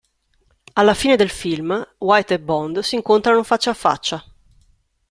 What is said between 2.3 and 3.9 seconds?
e Bond si incontrano faccia a